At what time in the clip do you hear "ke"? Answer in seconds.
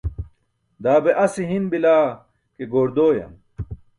2.57-2.63